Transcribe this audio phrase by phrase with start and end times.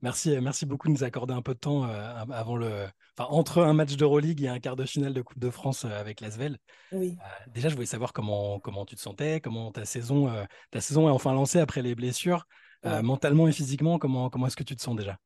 [0.00, 3.62] Merci, merci beaucoup de nous accorder un peu de temps euh, avant le, enfin, entre
[3.62, 6.58] un match d'Euroleague et un quart de finale de Coupe de France euh, avec l'Asvel.
[6.92, 7.18] Oui.
[7.20, 10.80] Euh, déjà, je voulais savoir comment, comment tu te sentais, comment ta saison, euh, ta
[10.80, 12.46] saison est enfin lancée après les blessures.
[12.86, 15.18] Euh, mentalement et physiquement, comment, comment est-ce que tu te sens déjà?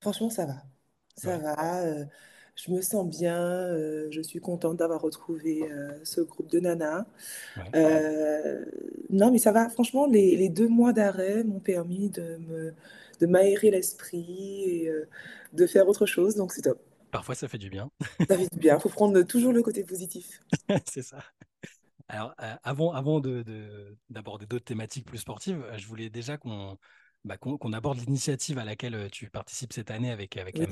[0.00, 0.54] Franchement, ça va.
[1.16, 1.82] Ça Ouais, va.
[1.84, 2.04] euh,
[2.56, 3.38] je me sens bien.
[3.40, 7.06] euh, je suis contente d'avoir retrouvé euh, ce groupe de nanas.
[7.56, 7.74] ouais.
[7.76, 8.64] Euh,
[9.10, 9.68] non, mais ça va.
[9.70, 12.74] Franchement, les, les deux mois d'arrêt m'ont permis de me,
[13.22, 15.08] de m'aérer l'esprit et euh,
[15.52, 16.34] de faire autre chose.
[16.34, 16.82] Donc, c'est top.
[17.12, 17.88] Parfois, ça fait du bien.
[18.28, 18.76] Ça fait du bien.
[18.76, 20.40] Il faut prendre toujours le côté positif.
[20.90, 21.22] C'est ça.
[22.08, 26.36] Alors, euh, avant, avant de, de- d'aborder d'autres thématiques plus sportives, euh, je voulais déjà
[26.36, 26.76] qu'on
[27.24, 30.66] bah, qu'on, aborde l'initiative à laquelle tu participes cette année avec, avec la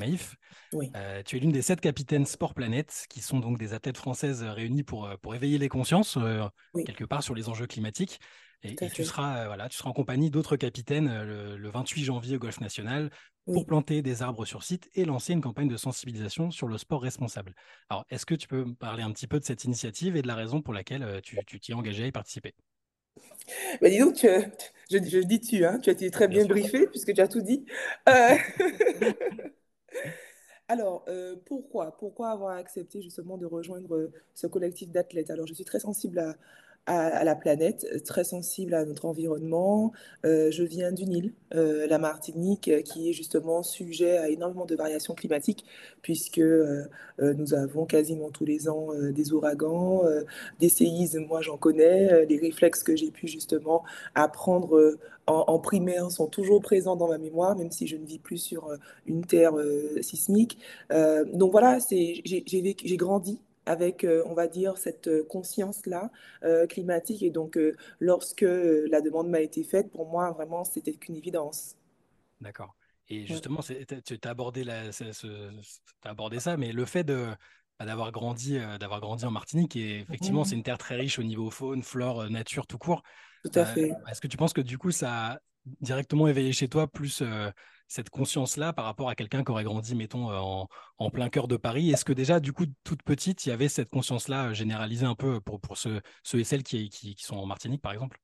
[0.73, 3.99] oui, Euh, tu es l'une des sept capitaines Sport Planète, qui sont donc des athlètes
[3.99, 6.43] françaises réunies pour, pour éveiller les consciences, euh,
[6.75, 8.19] oui, quelque part, sur les enjeux climatiques.
[8.63, 12.05] Et, tu seras, euh, voilà, tu seras en compagnie d'autres capitaines euh, le, le 28
[12.05, 13.11] janvier au Golfe National
[13.47, 17.03] pour planter des arbres sur site et lancer une campagne de sensibilisation sur le sport
[17.03, 17.55] responsable.
[17.89, 20.29] Alors, est-ce que tu peux me parler un petit peu de cette initiative et de
[20.29, 22.55] la raison pour laquelle euh, tu t'y es engagé à y participer?
[23.81, 24.27] Bah, dis donc, tu-
[24.91, 27.41] je, je dis tu, hein, tu as été très Bien briefé puisque tu as tout
[27.41, 27.65] dit.
[28.09, 28.35] Euh,
[30.69, 31.97] Alors, euh, pourquoi?
[31.99, 35.31] Pourquoi avoir accepté justement de rejoindre ce collectif d'athlètes?
[35.31, 36.37] Alors, je suis très sensible à,
[36.87, 39.93] à- la planète, euh, très sensible à notre environnement.
[40.25, 44.75] Euh, je viens d'une île, euh, la Martinique, qui est justement sujet à énormément de
[44.75, 45.65] variations climatiques,
[46.03, 46.41] puisque
[47.19, 50.03] nous avons quasiment tous les ans des ouragans,
[50.59, 52.25] des séismes, moi j'en connais.
[52.27, 53.85] Les réflexes que j'ai pu justement
[54.15, 58.19] apprendre en, en primaire sont toujours présents dans ma mémoire, même si je ne vis
[58.19, 58.69] plus sur
[59.07, 59.53] une terre
[60.01, 60.59] sismique.
[60.91, 63.39] Donc voilà, j'ai grandi
[63.71, 66.11] avec, euh, on va dire, cette euh, conscience-là
[66.45, 67.23] euh, climatique.
[67.23, 67.59] Et donc,
[68.01, 71.77] lorsque la demande m'a été faite, pour moi, vraiment, c'était qu'une évidence.
[72.41, 72.75] D'accord.
[73.09, 75.51] Et justement, c'est- tu as abordé, la- ce- ce-
[76.01, 77.27] t'as abordé ça, mais le fait de,
[77.79, 80.57] bah, d'avoir grandi, d'avoir grandi en Martinique, et effectivement, c'est Mhm.
[80.57, 83.03] une terre très riche au niveau faune, flore, nature, tout court.
[83.43, 83.99] Tout à Euh, fait.
[84.11, 85.39] est-ce que tu penses que du coup, ça a
[85.81, 87.51] directement éveillé chez toi plus euh,
[87.91, 90.65] cette conscience-là par rapport à quelqu'un qui aurait grandi, mettons, euh,
[90.99, 91.91] en, plein cœur de Paris?
[91.91, 95.17] Est-ce que déjà, du coup, toute petite, il y avait cette conscience-là euh, généralisée un
[95.17, 96.01] peu pour, ceux,
[96.35, 98.21] et celles qui sont en Martinique, par exemple?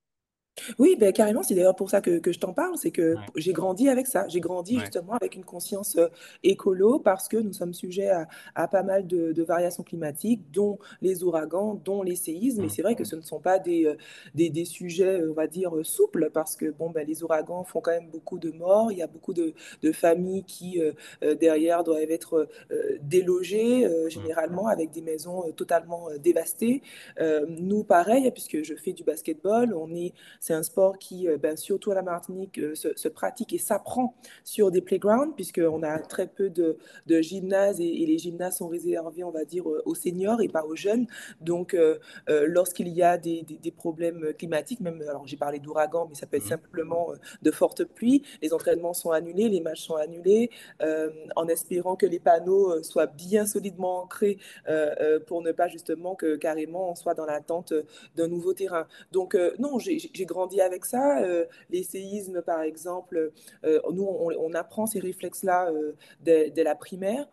[0.79, 3.23] Oui, ben, carrément, c'est d'ailleurs pour ça que, que je t'en parle, c'est que Ouais,
[3.37, 4.27] j'ai grandi avec ça.
[4.29, 6.09] J'ai grandi ouais, justement avec une conscience euh,
[6.43, 10.79] écolo parce que nous sommes sujets à, à pas mal de, de variations climatiques, dont
[11.03, 12.65] les ouragans, dont les séismes.
[12.65, 13.97] Et mm, c'est vrai que ce ne sont pas des, euh,
[14.35, 17.63] des, des sujets, euh, on va dire, euh, souples parce que bon, ben, les ouragans
[17.65, 18.91] font quand même beaucoup de morts.
[18.93, 19.53] Il y a beaucoup de,
[19.83, 20.93] de familles qui, euh,
[21.23, 26.19] euh, derrière, doivent être euh, délogées, euh, mm, généralement avec des maisons euh, totalement euh,
[26.19, 26.83] dévastées.
[27.21, 30.13] Euh, nous, pareil, puisque je fais du basketball, on est
[30.47, 33.59] c'est un sport qui, euh, ben, surtout à la Martinique, euh, se, se pratique et
[33.59, 34.15] s'apprend
[34.45, 36.77] sur des playgrounds, puisqu'on a très peu de,
[37.07, 40.49] de gymnases et, et les gymnases sont réservés, on va dire, euh, aux seniors et
[40.49, 41.07] pas aux jeunes.
[41.41, 41.99] Donc, euh,
[42.47, 46.27] lorsqu'il y a des, des- des problèmes climatiques, même, alors j'ai parlé d'ouragan, mais ça
[46.27, 47.09] peut être mm, simplement
[47.43, 50.51] de fortes pluies, les entraînements sont annulés, les matchs sont annulés,
[50.83, 56.15] euh, en espérant que les panneaux soient bien solidement ancrés euh, pour ne pas justement
[56.15, 57.73] que carrément on soit dans l'attente
[58.17, 58.87] d'un nouveau terrain.
[59.13, 61.19] Donc, non, j'ai j'ai grandi avec ça.
[61.23, 63.33] Euh, les séismes, par exemple,
[63.65, 67.27] euh, nous, on, on apprend ces réflexes-là euh, dès, dès la primaire.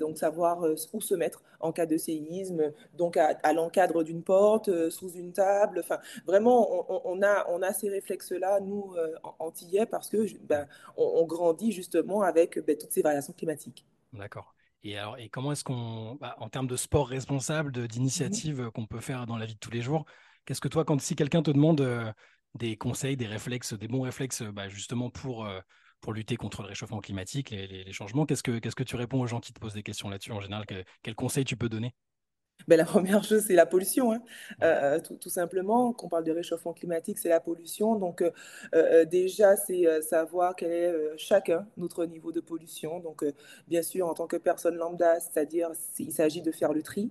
[0.00, 0.54] donc, savoir
[0.92, 5.32] où se mettre en cas de séisme, donc à, à l'encadre d'une porte, sous une
[5.32, 5.80] table.
[5.80, 6.58] Enfin, vraiment,
[6.90, 10.66] on, on a, on a ces réflexes-là, nous, euh, antillais, parce que ben,
[10.96, 13.84] on, on grandit justement avec ben, toutes ces variations climatiques.
[14.12, 14.54] D'accord.
[14.82, 17.72] Et alors, et comment est-ce qu'on, bah, en termes de sport responsable,
[18.14, 18.40] Mhm.
[18.40, 20.04] d'initiatives qu'on peut faire dans la vie de tous les jours,
[20.48, 22.10] qu'est-ce que toi, quand si quelqu'un te demande euh,
[22.54, 25.60] des conseils, des réflexes, des bons réflexes, euh, bah, justement pour, euh,
[26.00, 29.40] pour lutter contre le réchauffement climatique, les, les- changements, qu'est-ce que, tu réponds aux gens
[29.40, 30.64] qui te posent des questions là-dessus en général?
[30.66, 31.94] Que- quels conseils tu peux donner?
[32.66, 34.12] Ben, la première chose, c'est la pollution.
[34.12, 34.20] hein.
[34.60, 34.66] Ouais.
[34.66, 37.94] Euh, tout, tout simplement, qu'on parle de réchauffement climatique, c'est la pollution.
[37.96, 38.30] Donc, euh,
[38.74, 43.00] euh, déjà, c'est euh, savoir quel est euh, chacun notre niveau de pollution.
[43.00, 43.32] Donc, euh,
[43.68, 47.10] bien sûr, en tant que personne lambda, c'est-à-dire, c'est- il s'agit de faire le tri,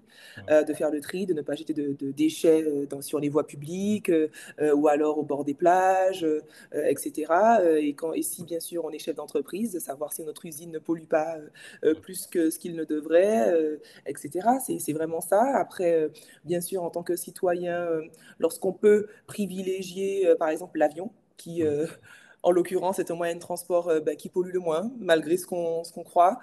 [0.50, 3.20] euh, de faire le tri, de ne pas jeter de, de déchets euh, dans- sur
[3.20, 4.28] les voies publiques euh,
[4.62, 6.42] euh, ou alors au bord des plages, euh,
[6.76, 7.60] euh, etc.
[7.62, 10.46] Euh, et, quand, et si, bien sûr, on est chef d'entreprise, de savoir si notre
[10.46, 11.50] usine ne pollue pas euh,
[11.86, 13.50] euh, plus que ce qu'il ne devrait.
[13.54, 14.60] euh, etc.
[14.60, 15.37] C'est vraiment ça.
[15.44, 16.10] Après, euh,
[16.46, 18.02] bien sûr, en tant que citoyen, euh,
[18.40, 21.64] lorsqu'on peut privilégier, euh, par exemple, l'avion, qui,
[22.44, 25.84] en l'occurrence, est un moyen de transport bah, qui pollue le moins, malgré ce qu'on
[25.94, 26.40] qu'on croit.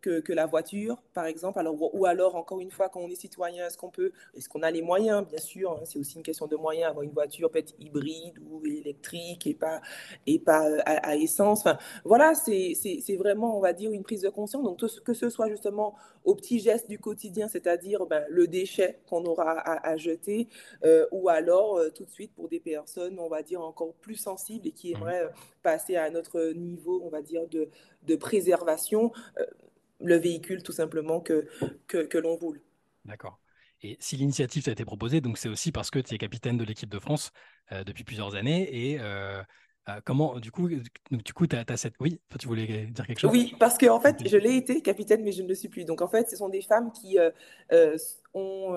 [0.00, 1.58] Que, que, la voiture, par exemple.
[1.58, 4.62] Alors, ou alors, encore une fois, quand on est citoyen, est-ce qu'on peut, est-ce qu'on
[4.62, 7.50] a les moyens, bien sûr, hein, c'est aussi une question de moyens, avoir une voiture
[7.50, 9.80] peut-être hybride ou électrique et pas,
[10.26, 11.60] et pas euh, à, à essence.
[11.60, 14.62] Enfin, voilà, c'est vraiment, on va dire, une prise de conscience.
[14.64, 19.24] Donc, que ce soit justement aux petits gestes du quotidien, c'est-à-dire ben, le déchet qu'on
[19.24, 20.48] aura à, à jeter,
[20.84, 24.16] euh, ou alors euh, tout de suite pour des personnes, on va dire, encore plus
[24.16, 24.96] sensibles et qui mmh.
[24.96, 25.30] aimeraient
[25.62, 27.68] passer à un autre niveau, on va dire, de,
[28.06, 29.12] de préservation,
[30.02, 31.48] le véhicule tout simplement que,
[31.86, 32.60] que, que l'on roule.
[33.04, 33.38] D'accord.
[33.82, 36.64] Et si l'initiative a été proposée, donc c'est aussi parce que tu es capitaine de
[36.64, 37.32] l'équipe de France
[37.72, 38.92] euh, depuis plusieurs années.
[38.92, 39.42] Et euh,
[39.88, 41.94] euh, comment, du coup, du coup, tu as, as, cette.
[41.98, 43.32] Oui, tu voulais dire quelque chose?
[43.32, 45.84] Oui, parce qu'en en fait, je l'ai été capitaine, mais je ne le suis plus.
[45.84, 47.18] Donc en fait, ce sont des femmes qui
[48.34, 48.76] ont,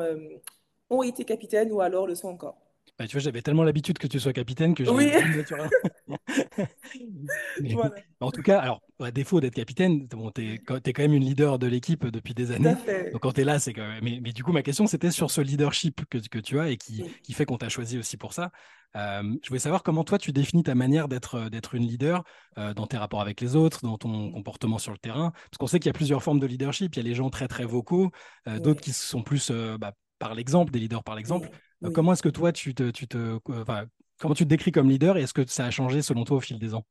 [0.90, 2.65] ont été capitaines ou alors le sont encore.
[2.98, 5.12] Bah, tu vois, j'avais tellement l'habitude que tu sois capitaine que j'ai oui.
[7.74, 7.96] voilà.
[8.22, 11.26] En tout cas, alors, à défaut d'être capitaine, bon, tu es, es, quand même une
[11.26, 12.76] leader de l'équipe depuis des années.
[13.12, 14.02] Donc, quand tu es là, c'est quand même.
[14.02, 16.78] Mais, mais, du coup, ma question, c'était sur ce leadership que, que tu as et
[16.78, 18.52] qui, qui fait qu'on t'a choisi aussi pour ça.
[18.96, 22.24] Euh, je voulais savoir comment toi, tu définis ta manière d'être une leader
[22.58, 25.32] euh, dans tes rapports avec les autres, dans ton comportement sur le terrain.
[25.32, 26.96] Parce qu'on sait qu'il y a plusieurs formes de leadership.
[26.96, 28.12] Il y a les gens très, très vocaux,
[28.48, 31.50] euh, d'autres qui sont plus bah, par l'exemple, des leaders par l'exemple.
[31.86, 31.94] Oui.
[31.94, 33.86] Comment est-ce que toi, tu te, tu te, enfin,
[34.20, 36.42] comment tu te décris comme leader et est-ce que ça a changé selon toi au
[36.42, 36.86] fil des ans?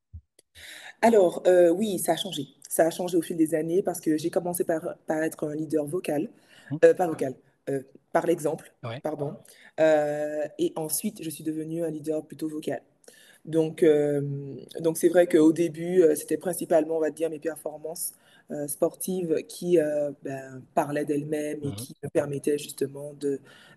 [1.02, 2.48] Alors, euh, oui, ça a changé.
[2.68, 5.54] Ça a changé au fil des années parce que j'ai commencé par, par, être un
[5.54, 6.30] leader vocal,
[6.70, 6.76] mmh.
[6.84, 7.34] euh, pas vocal,
[7.68, 7.82] euh,
[8.12, 9.00] par l'exemple, ouais.
[9.00, 9.36] pardon.
[9.78, 12.82] et ensuite, je suis devenue un leader plutôt vocal.
[13.44, 14.22] Donc, euh,
[14.80, 18.12] donc c'est vrai qu'au début, c'était principalement, on va dire, mes performances
[18.50, 21.76] euh, sportives qui euh, ben, parlaient d'elles-mêmes et mmh.
[21.76, 23.12] qui me permettaient justement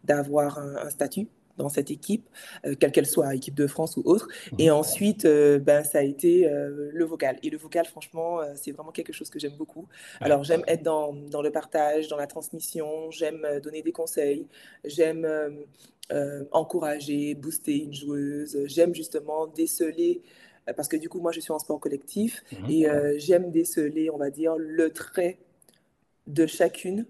[0.04, 1.28] d'avoir un, un, statut
[1.58, 2.28] dans cette équipe,
[2.66, 4.28] euh, quelle qu'elle soit, équipe de France ou autre.
[4.28, 4.56] Mmh.
[4.60, 7.38] Et ensuite, euh, ben, ça a été euh, le vocal.
[7.44, 9.88] Et le vocal, franchement, c'est vraiment quelque chose que j'aime beaucoup.
[10.22, 14.48] Alors, j'aime être dans, dans, le partage, dans la transmission, j'aime donner des conseils,
[14.86, 15.28] j'aime
[16.52, 20.22] encourager, booster une joueuse, j'aime justement déceler
[20.75, 22.69] parce que du coup, moi, je suis en sport collectif mmh.
[22.69, 25.40] et euh, j'aime déceler, on va dire, le trait
[26.28, 27.06] de chacune,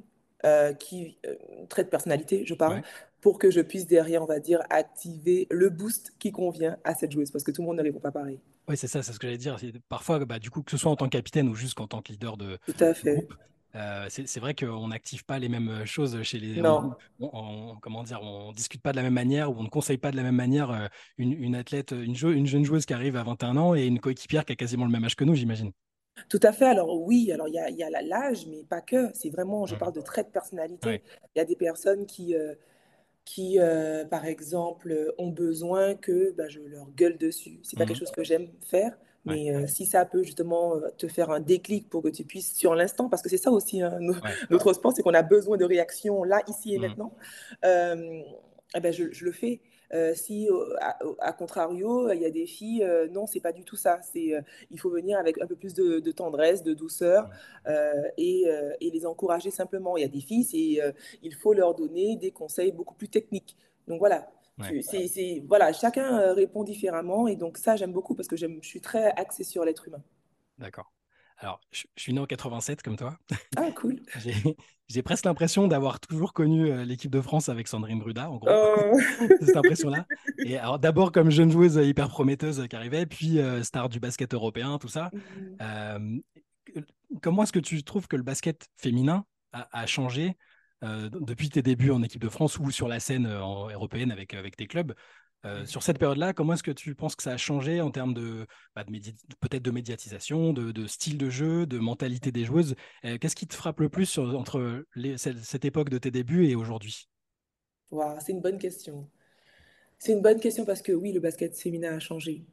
[0.45, 1.35] euh, qui, euh,
[1.67, 2.83] trait de personnalité, je parle, ouais.
[3.21, 7.11] pour que je puisse derrière, on va dire, activer le boost qui convient à cette
[7.11, 8.39] joueuse, parce que tout le monde ne répond pas pareil.
[8.67, 9.57] Oui, c'est ça, c'est ce que j'allais dire.
[9.89, 12.01] Parfois, bah, du coup, que ce soit en tant que capitaine ou juste en tant
[12.01, 13.15] que leader de, tout à fait.
[13.15, 13.33] groupe,
[13.77, 16.61] euh, c'est vrai qu'on n'active pas les mêmes choses chez les.
[16.61, 16.93] Non.
[17.19, 19.97] On, on, comment dire, on discute pas de la même manière ou on ne conseille
[19.97, 20.87] pas de la même manière euh,
[21.17, 23.99] une, une, athlète, une, jeu, une, jeune joueuse qui arrive à 21 ans et une
[23.99, 25.71] coéquipière qui a quasiment le même âge que nous, j'imagine.
[26.29, 26.65] Tout à fait.
[26.65, 29.09] Alors oui, alors il y a, y a l'âge, mais pas que.
[29.13, 31.03] C'est vraiment, je parle de traits de personnalité.
[31.35, 32.55] Il y a des personnes qui, euh,
[33.25, 37.59] qui euh, par exemple, ont besoin que bah, je leur gueule dessus.
[37.61, 37.87] C'est pas mmh.
[37.87, 38.97] quelque chose que j'aime faire.
[39.27, 42.55] Mais euh, si ça peut justement euh, te faire un déclic pour que tu puisses,
[42.55, 44.19] sur l'instant, parce que c'est ça aussi hein, no ouais.
[44.49, 46.81] notre sport, c'est qu'on a besoin de réactions là, ici et mmh.
[46.81, 47.13] maintenant,
[47.65, 48.21] euh,
[48.75, 49.61] eh ben je, je, le fais.
[49.93, 50.49] Euh, si,
[50.81, 53.99] à, à, contrario, il y a des filles, euh, non, c'est pas du tout ça.
[54.01, 57.29] C'est, euh, il faut venir avec un peu plus de, de tendresse, de douceur
[58.17, 58.45] et,
[58.81, 59.97] et, les encourager simplement.
[59.97, 63.55] Il y a des filles, c'est, il faut leur donner des conseils beaucoup plus techniques.
[63.87, 64.81] Donc voilà, Ouais.
[64.81, 68.47] C'est, c'est, voilà, chacun euh, répond différemment et donc ça j'aime beaucoup parce que je
[68.61, 70.01] suis très axée sur l'être humain.
[70.57, 70.91] D'accord.
[71.39, 73.17] Alors, je, je, suis né en 87 comme toi.
[73.57, 74.01] Ah, cool.
[74.23, 74.33] j'ai,
[74.87, 78.49] j'ai presque l'impression d'avoir toujours connu euh, l'équipe de France avec Sandrine Bruda, en gros.
[78.49, 78.99] Oh.
[79.41, 80.05] cette impression-là.
[80.39, 84.33] Et alors, d'abord comme jeune joueuse hyper prometteuse qui arrivait, puis euh, star du basket
[84.33, 85.11] européen, tout ça.
[85.13, 86.21] Mm-hmm.
[86.75, 86.81] Euh,
[87.21, 90.37] comment est-ce que tu trouves que le basket féminin a, a changé
[90.83, 94.33] euh, depuis tes débuts en équipe de France ou sur la scène euh, européenne avec,
[94.33, 94.93] avec tes clubs.
[95.45, 98.13] Euh, sur cette période-là, comment est-ce que tu penses que ça a changé en termes
[98.13, 98.91] de, bah, de
[99.39, 103.47] peut-être de médiatisation, de, de, style de jeu, de mentalité des joueuses euh, Qu'est-ce qui
[103.47, 107.07] te frappe le plus sur, entre les, cette, époque de tes débuts et aujourd'hui?
[107.91, 109.09] Wow, C'est une bonne question.
[109.99, 112.45] C'est une bonne question parce que oui, le basket féminin a changé.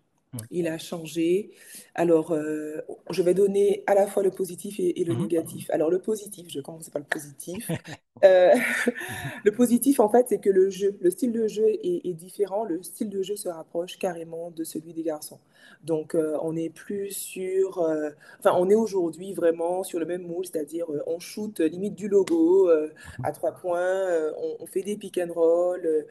[0.51, 1.51] Il a changé.
[1.95, 5.21] Alors, euh, je vais donner à la fois le positif et, et le mmh.
[5.21, 5.71] négatif.
[5.71, 7.71] Alors, le positif, je commence par le positif.
[8.25, 8.55] euh,
[9.45, 12.65] le positif, en fait, c'est que le jeu, le style de jeu est, est, différent.
[12.65, 15.39] Le style de jeu se rapproche carrément de celui des garçons.
[15.83, 17.81] Donc, euh, on n'est plus sur.
[17.81, 21.95] Euh, enfin, on est aujourd'hui vraiment sur le même moule, c'est-à-dire euh, on shoot limite
[21.95, 22.71] du logo
[23.23, 26.07] à trois points, on, on, fait des pick and roll.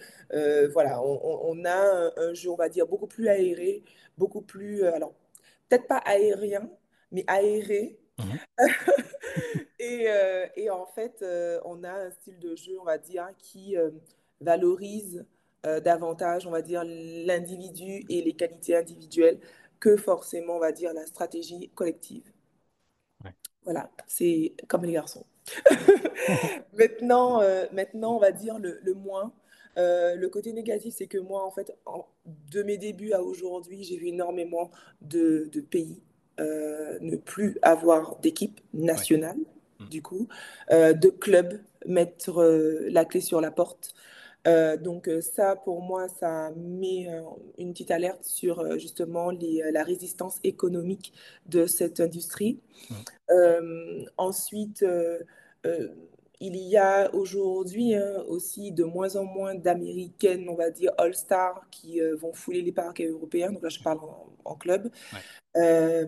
[0.71, 3.83] voilà, on, on, a un, un, jeu, on va dire, beaucoup plus aéré
[4.15, 5.11] beaucoup plus, alors
[5.67, 6.69] peut-être pas aérien,
[7.11, 7.99] mais aéré.
[8.19, 8.59] Mmh.
[9.79, 10.07] et,
[10.55, 11.25] et, en fait,
[11.65, 13.75] on a un style de jeu, on va dire, qui
[14.39, 15.25] valorise
[15.65, 19.39] euh, davantage, on va dire, l'individu et les qualités individuelles
[19.79, 22.23] que forcément, on va dire, la stratégie collective.
[23.23, 23.33] Ouais.
[23.63, 25.25] Voilà, c'est comme les garçons.
[26.73, 29.33] Maintenant, euh, maintenant, on va dire le, le moins.
[29.77, 32.05] Euh, le côté négatif, c'est que moi, en fait, en-
[32.51, 34.69] de mes débuts à aujourd'hui, j'ai vu énormément
[35.01, 36.01] de, de pays
[36.39, 39.37] euh, ne plus avoir d'équipe nationale,
[39.79, 39.89] Mm.
[39.89, 40.27] du coup,
[40.71, 42.43] euh, de clubs mettre
[42.89, 43.93] la clé sur la porte.
[44.45, 47.21] Euh, donc euh, ça, pour moi, ça met euh,
[47.57, 51.13] une petite alerte sur euh, justement les, la résistance économique
[51.45, 52.59] de cette industrie.
[54.17, 54.85] Ensuite,
[56.39, 61.69] il y a aujourd'hui hein, aussi de moins en moins d'Américaines, on va dire All-Stars,
[61.71, 63.51] qui vont fouler les parquets européens.
[63.51, 64.91] Donc là, je parle en, en club.
[65.55, 66.05] Ouais.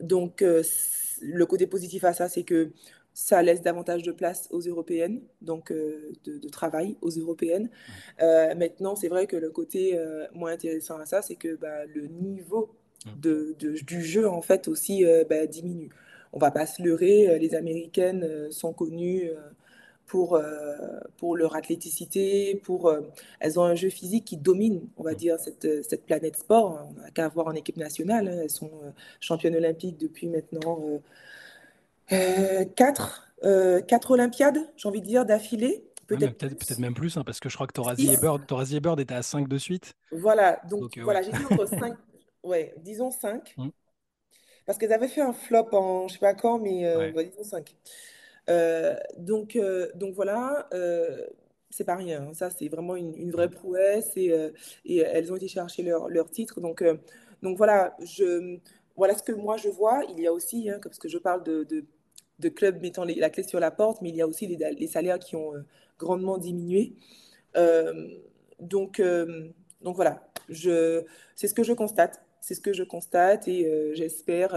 [0.00, 2.70] Donc, le côté positif à ça, c'est que
[3.20, 7.68] ça laisse davantage de place aux Européennes, donc euh, de, de travail aux Européennes.
[8.22, 11.84] Euh, maintenant, c'est vrai que le côté euh, moins intéressant à ça, c'est que bah,
[11.86, 12.70] le niveau
[13.20, 15.90] de, de- du jeu, en fait, aussi bah, diminue.
[16.32, 19.30] On va pas se leurrer, les Américaines sont connues
[20.06, 20.40] pour,
[21.16, 22.92] pour leur athléticité, pour,
[23.40, 26.88] elles ont un jeu physique qui domine, on va dire, cette, cette planète sport.
[26.90, 28.28] On n'a qu'à voir en équipe nationale.
[28.28, 28.38] hein.
[28.42, 28.70] Elles sont
[29.18, 30.78] championnes olympiques depuis maintenant
[32.12, 36.78] euh, quatre, euh, quatre Olympiades, j'ai envie de dire, d'affilée, peut-être peut-être plus.
[36.78, 38.16] même plus, hein, parce que je crois que Torazi et.
[38.16, 39.94] Bird, Torazi et Bird étaient à 5 de suite.
[40.12, 41.04] Voilà, donc Donc, euh, ouais.
[41.04, 41.94] voilà, j'ai dit entre cinq,
[42.42, 43.68] ouais, disons cinq, Mm.
[44.66, 47.24] parce qu'elles avaient fait un flop en je sais pas quand, mais euh, Ouais.
[47.26, 47.76] disons cinq.
[48.50, 49.58] Euh, donc,
[49.94, 50.68] donc voilà,
[51.70, 52.22] c'est pas rien.
[52.28, 52.34] hein.
[52.34, 53.52] Ça, c'est vraiment une, une vraie Mm.
[53.52, 54.32] prouesse et,
[54.86, 56.60] et elles ont été chercher leur, leur titre.
[56.60, 56.82] Donc,
[57.42, 58.58] donc voilà, je,
[58.96, 60.02] voilà ce que moi je vois.
[60.08, 61.84] Il y a aussi, hein, parce que je parle de, de,
[62.38, 65.18] de clubs mettant la clé sur la porte, mais il y a aussi les, salaires
[65.18, 65.64] qui ont euh,
[65.98, 66.94] grandement diminué.
[67.56, 68.08] Euh,
[68.60, 69.48] donc, euh,
[69.82, 72.22] donc voilà, c'est ce que je constate.
[72.40, 74.56] C'est ce que je constate et j'espère,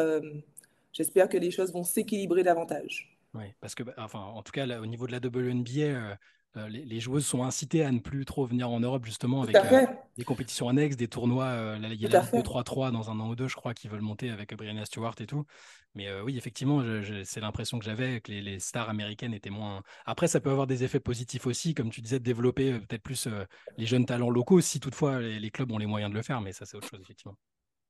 [0.93, 3.11] j'espère que les choses vont s'équilibrer davantage.
[3.33, 6.15] Oui, parce que, bah, enfin, en tout cas, au niveau de la WNBA, euh,
[6.57, 9.63] euh, les, les joueuses sont incitées à ne plus trop venir en Europe, justement, avec
[9.63, 9.81] euh,
[10.17, 11.45] des compétitions annexes, des tournois.
[11.45, 12.41] euh, là, il y a la à Ligue de fait.
[12.41, 15.27] 3-3 dans un an ou deux, je crois, qui veulent monter avec Brianna Stewart et
[15.27, 15.45] tout.
[15.95, 16.81] Mais oui, effectivement,
[17.25, 19.81] c'est l'impression que j'avais que les, les stars américaines étaient moins.
[20.05, 23.27] Après, ça peut avoir des effets positifs aussi, comme tu disais, de développer peut-être plus
[23.77, 26.39] les jeunes talents locaux, si toutefois les, les clubs ont les moyens de le faire,
[26.41, 27.37] mais ça, c'est autre chose, effectivement.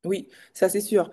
[0.04, 1.10] Oui, ça c'est sûr.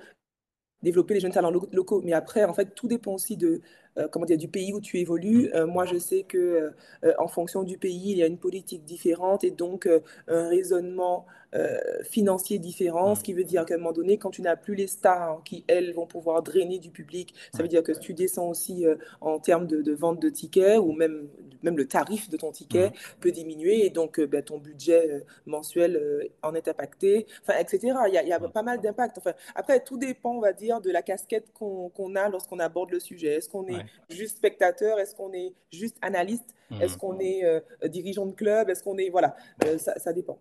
[0.83, 2.01] développer les jeunes talents lo- locaux.
[2.03, 3.61] Mais après, en fait, tout dépend aussi de,
[4.07, 5.51] comment dire, du pays où tu Mm, évolues.
[5.55, 6.69] Euh, moi, je sais que euh,
[7.03, 10.49] euh, en fonction du pays, il y a une politique différente et donc euh, un
[10.49, 11.25] raisonnement
[11.55, 14.55] euh, financier différent, ce mm, qui veut dire qu'à un moment donné, quand tu n'as
[14.55, 18.13] plus les stars qui, elles, vont pouvoir drainer du public, ça veut dire que tu
[18.13, 21.27] descends aussi euh, en termes de, de vente de tickets ou même,
[21.63, 25.09] même le tarif de ton mm, ticket peut diminuer et donc euh, ben, ton budget
[25.11, 27.97] euh, mensuel euh, en est impacté, enfin, etc.
[28.07, 29.17] Il y a, il y a mm, pas mal d'impacts.
[29.17, 32.99] Enfin, après, tout dépend, on va dire, de la casquette qu'on a lorsqu'on aborde le
[32.99, 33.37] sujet.
[33.37, 34.99] Est-ce qu'on est ouais, juste spectateur?
[34.99, 36.55] Est-ce qu'on est juste analyste?
[36.79, 36.97] Est-ce mm.
[36.97, 38.69] qu'on est euh, dirigeant de club?
[38.69, 39.09] Est-ce qu'on est...
[39.09, 40.39] Voilà, Euh, ça, ça dépend.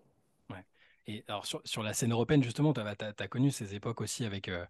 [0.49, 0.63] Ouais.
[1.07, 4.47] Et alors sur, sur la scène européenne, justement, tu as, connu ces époques aussi avec,
[4.47, 4.65] euh,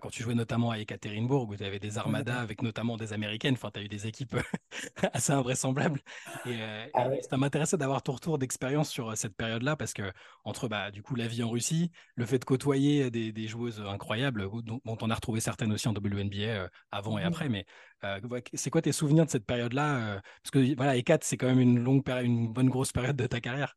[0.00, 3.54] quand tu jouais notamment à Ekaterinbourg, où tu avais des armadas avec notamment des Américaines,
[3.54, 4.36] enfin, tu as eu des équipes
[5.12, 6.00] assez invraisemblables.
[6.44, 7.20] Et, euh, Ah ouais.
[7.20, 10.12] ça m'intéressait d'avoir ton retour d'expérience sur euh, cette période-là, parce que
[10.44, 13.80] entre bah, du coup la vie en Russie, le fait de côtoyer des, des joueuses
[13.80, 17.48] incroyables, euh, dont, dont on a retrouvé certaines aussi en WNBA euh, avant et après,
[17.48, 17.64] mais
[18.04, 18.20] euh,
[18.54, 20.16] c'est quoi tes souvenirs de cette période-là?
[20.16, 23.16] euh, Parce que voilà, Ekat, c'est quand même une longue période, une bonne grosse période
[23.16, 23.76] de ta carrière.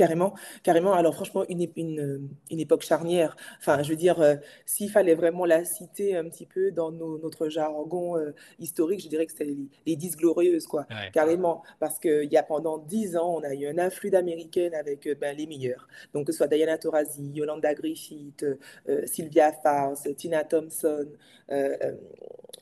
[0.00, 0.94] Carrément, carrément.
[0.94, 3.36] Alors franchement, une, ép- une, euh, une époque charnière.
[3.58, 7.18] Enfin, je veux dire, euh, s'il fallait vraiment la citer un petit peu dans nos-
[7.18, 10.86] notre jargon euh, historique, je dirais que c'était les, les Dix Glorieuses, quoi.
[10.88, 11.10] Ouais.
[11.12, 11.62] Carrément.
[11.80, 15.14] Parce qu'il y a pendant dix ans, on a eu un afflux d'Américaines avec euh,
[15.20, 15.86] ben, les meilleures.
[16.14, 18.54] Donc, que ce soit Diana Taurasi, Yolanda Griffith, euh,
[18.88, 21.06] euh, Sylvia Fowles, Tina Thompson,
[21.52, 21.92] euh, euh,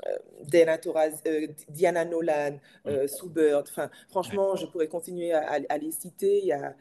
[0.06, 2.54] euh, Diana Taurasi, euh, Diana Nolan,
[2.84, 2.88] Mm.
[2.88, 3.66] euh, Sue Bird.
[3.70, 3.88] Enfin, Ouais.
[4.08, 6.38] franchement, je pourrais continuer à, à- à les citer.
[6.40, 6.74] Il y a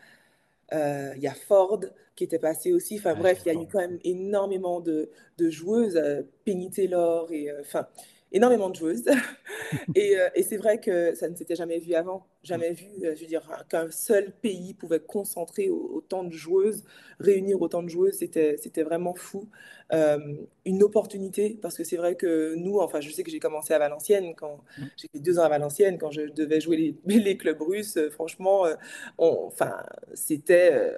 [0.72, 1.82] il y a Ford
[2.18, 2.98] qui était passé aussi.
[2.98, 7.32] Enfin bref, il y a eu quand même énormément de, de joueuses, euh, Penny Taylor,
[7.32, 7.88] et euh, enfin
[8.32, 9.06] énormément de joueuses.
[9.96, 12.28] Et, euh, et c'est vrai que ça ne s'était jamais vu avant.
[12.44, 16.84] Jamais vu, euh, je veux dire, qu'un seul pays pouvait concentrer au- autant de joueuses,
[17.20, 19.50] réunir autant de joueuses, c'était, c'était vraiment fou.
[19.94, 20.20] Euh,
[20.66, 23.80] une opportunité, parce que c'est vrai que nous, enfin, je sais que j'ai commencé à
[23.80, 24.92] Valenciennes, quand Mm.
[24.98, 28.66] j'ai fait deux ans à Valenciennes, quand je devais jouer les, les clubs russes, franchement,
[29.18, 30.94] on- enfin, c'était,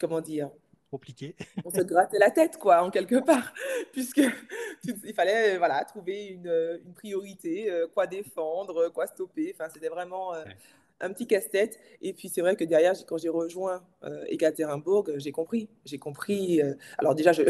[0.00, 0.50] comment dire,
[0.90, 1.36] Compliqué.
[1.64, 3.52] on se grattait la tête, quoi, en quelque part,
[3.92, 4.22] puisque
[4.84, 9.52] il fallait, euh, voilà, trouver une, euh, une priorité, euh, quoi défendre, quoi stopper.
[9.54, 10.56] Enfin, c'était vraiment euh, Ouais.
[11.00, 11.78] un petit casse-tête.
[12.00, 15.68] Et puis, c'est vrai que derrière, quand j'ai rejoint euh, Ekaterinbourg, j'ai compris.
[15.84, 16.60] J'ai compris.
[16.98, 17.42] alors déjà, je,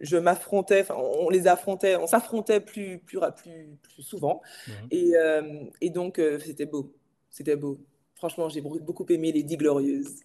[0.00, 4.42] je m'affrontais, on les affrontait, on s'affrontait plus, plus, plus, plus souvent.
[4.66, 4.74] Mhm.
[4.90, 6.94] Et, euh, et donc, euh, c'était beau.
[7.30, 7.78] C'était beau.
[8.14, 10.20] Franchement, j'ai beaucoup aimé les Dix Glorieuses.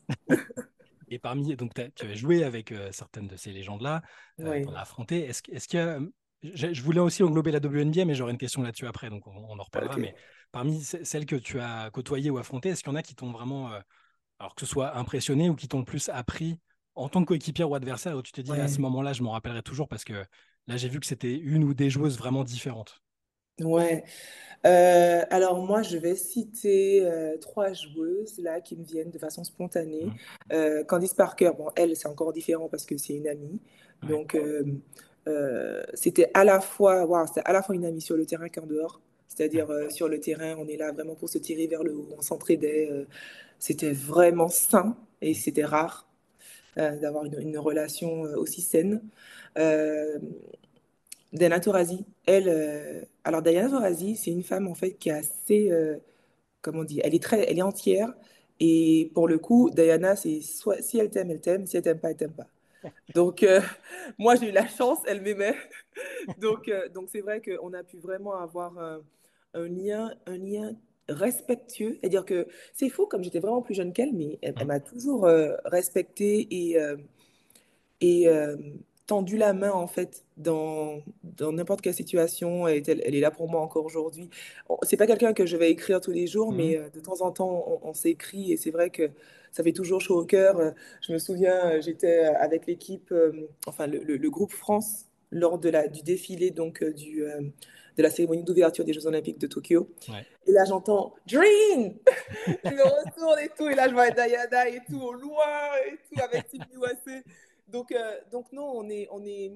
[1.13, 4.01] Et parmi, donc tu avais joué avec euh, certaines de ces légendes-là,
[4.41, 4.65] euh, Oui.
[4.65, 5.25] en as affronté.
[5.25, 6.00] Est-ce, est-ce qu'il y a,
[6.41, 9.32] je, je voulais aussi englober la WNBA, mais j'aurais une question là-dessus après, donc on,
[9.36, 9.98] on en reparlera.
[9.98, 10.15] Mais
[10.51, 13.15] parmi ce- celles que tu as côtoyées ou affrontées, est-ce qu'il y en a qui
[13.15, 13.79] t'ont vraiment, euh,
[14.39, 16.60] alors que ce soit impressionné ou qui t'ont le plus appris
[16.96, 19.32] en tant que coéquipière ou adversaire, où tu te dis à ce moment-là, je m'en
[19.32, 20.25] rappellerai toujours parce que
[20.67, 23.03] là, j'ai vu que c'était une ou des joueuses vraiment différentes?
[23.62, 24.04] Ouais.
[24.66, 29.44] Euh, alors moi, je vais citer euh, trois joueuses là qui me viennent de façon
[29.44, 30.06] spontanée.
[30.06, 30.18] Mhm.
[30.54, 33.62] Euh, Candice Parker, bon, elle, c'est encore différent parce que c'est une amie.
[34.04, 34.10] Ouais.
[34.10, 34.64] Donc, euh,
[35.28, 38.50] euh, c'était à la fois, waouh, c'était à la fois une amie sur le terrain
[38.50, 39.02] qu'en dehors.
[39.28, 42.10] C'est-à-dire, euh, sur le terrain, on est là vraiment pour se tirer vers le haut,
[42.18, 42.90] on s'entraidait.
[42.92, 43.06] euh,
[43.60, 45.36] c'était vraiment sain et Mhm.
[45.36, 46.08] c'était rare
[46.80, 49.02] euh, d'avoir une, une relation euh, aussi saine.
[49.58, 50.20] Euh,
[51.34, 55.72] Diana Taurasi, elle, euh, alors Diana Taurasi, c'est une femme en fait qui est assez,
[55.72, 55.98] euh,
[56.62, 58.13] comment on dit, elle est très, elle est entière.
[58.60, 62.00] Et pour le coup, Diana, c'est soit si elle t'aime, elle t'aime, si elle t'aime
[62.00, 62.48] pas, elle t'aime pas.
[63.16, 63.62] Donc euh,
[64.20, 65.56] moi j'ai eu la chance, elle m'aimait.
[66.40, 69.02] Donc euh, donc c'est vrai qu'on a pu vraiment avoir un,
[69.54, 70.74] un lien, un lien
[71.10, 71.98] respectueux.
[72.00, 75.25] C'est-à-dire que c'est fou, comme j'étais vraiment plus jeune qu'elle, mais elle, elle m'a toujours
[75.25, 76.98] euh, respectée et euh,
[78.02, 78.28] et
[79.06, 82.68] tendu la main en fait dans dans n'importe quelle situation.
[82.68, 84.30] Elle, est- elle est là pour moi encore aujourd'hui.
[84.84, 87.32] C'est pas quelqu'un que je vais écrire tous les jours, mais euh, de temps en
[87.32, 89.10] temps on, on s'écrit et c'est vrai que
[89.52, 90.74] ça fait toujours chaud au cœur.
[91.02, 95.06] Je me souviens, euh, j'étais euh, avec l'équipe, euh, enfin le, le- le groupe France
[95.32, 97.42] lors de la, du défilé donc du euh,
[97.98, 99.88] de la cérémonie d'ouverture des Jeux Olympiques de Tokyo.
[100.10, 100.26] Ouais.
[100.48, 101.94] Et là, j'entends Dream!
[102.64, 105.46] Je me retourne et tout, et là, je vois Diana et tout, au loin
[105.88, 107.20] et tout, avec Team USA.
[107.74, 109.51] Donc, euh, donc non, on est, on est,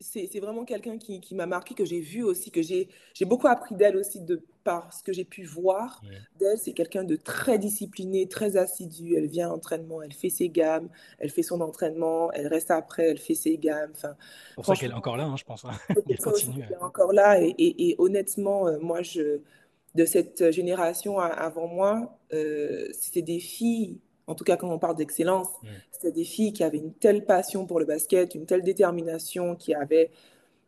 [0.00, 3.24] c'est, c'est vraiment quelqu'un qui, qui m'a marqué, que j'ai vu aussi, que j'ai, j'ai
[3.24, 6.02] beaucoup appris d'elle aussi de par ce que j'ai pu voir
[6.38, 6.58] d'elle.
[6.58, 9.16] C'est quelqu'un de très discipliné, très assidu.
[9.16, 10.88] Elle vient à l'entraînement, elle fait ses gammes,
[11.18, 13.90] elle fait son entraînement, elle reste après, elle fait ses gammes.
[13.94, 14.14] Enfin,
[14.50, 15.64] C'est pour ça qu'elle est encore là, hein, je pense.
[15.64, 15.70] hein.
[15.88, 16.62] Elle continue.
[16.68, 17.40] qu'elle est encore là.
[17.42, 19.40] Et, et- et honnêtement, euh, moi, je,
[19.94, 24.96] de cette génération avant moi, euh, c'était des filles, en tout cas quand on parle
[24.96, 25.70] d'excellence, Mhm.
[25.90, 29.74] c'était des filles qui avaient une telle passion pour le basket, une telle détermination, qui
[29.74, 30.10] avaient,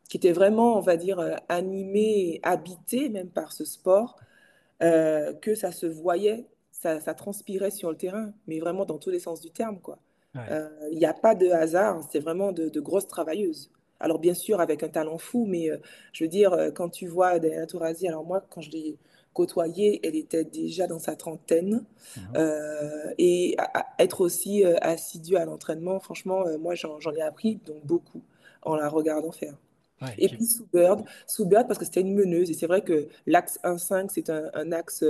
[0.09, 4.17] qui étaient vraiment, on va dire, euh, animées, habitées même par ce sport,
[4.83, 9.11] euh, que ça se voyait, ça, ça transpirait sur le terrain, mais vraiment dans tous
[9.11, 9.99] les sens du terme, quoi.
[10.35, 10.41] Ouais.
[10.51, 13.71] Euh, Il n'y a pas de hasard, c'est vraiment de, de grosses travailleuses.
[14.01, 15.77] Alors bien sûr avec un talent fou, mais euh,
[16.15, 18.97] je veux dire, quand tu vois Diana Taurasi, alors moi quand je l'ai
[19.33, 21.85] côtoyée, elle était déjà dans sa trentaine,
[22.17, 22.23] Mhm.
[22.37, 27.23] euh, et à- à- être aussi euh, assidue à l'entraînement, franchement, euh, moi j'en ai
[27.23, 28.23] appris donc beaucoup
[28.63, 29.57] en la regardant faire.
[30.03, 30.15] Ouais.
[30.19, 32.51] Et puis, sous Bird, sous Bird parce que c'était une meneuse.
[32.51, 35.05] Et c'est vrai que l'axe 1-5, c'est un, un axe